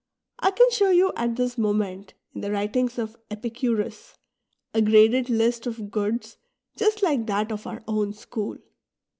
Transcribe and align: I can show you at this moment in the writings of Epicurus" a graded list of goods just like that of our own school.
I 0.39 0.49
can 0.49 0.67
show 0.71 0.89
you 0.89 1.13
at 1.15 1.35
this 1.35 1.59
moment 1.59 2.15
in 2.33 2.41
the 2.41 2.51
writings 2.51 2.97
of 2.97 3.17
Epicurus" 3.29 4.17
a 4.73 4.81
graded 4.81 5.29
list 5.29 5.67
of 5.67 5.91
goods 5.91 6.37
just 6.75 7.03
like 7.03 7.27
that 7.27 7.51
of 7.51 7.67
our 7.67 7.83
own 7.87 8.11
school. 8.13 8.57